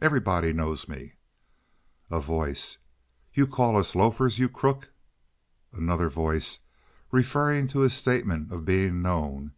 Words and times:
Everybody 0.00 0.54
knows 0.54 0.88
me." 0.88 1.12
A 2.10 2.18
Voice. 2.18 2.78
"You 3.34 3.46
call 3.46 3.76
us 3.76 3.94
loafers. 3.94 4.38
You 4.38 4.48
crook!" 4.48 4.88
Another 5.70 6.08
Voice 6.08 6.60
(referring 7.10 7.66
to 7.68 7.80
his 7.80 7.92
statement 7.92 8.50
of 8.52 8.64
being 8.64 9.02
known). 9.02 9.52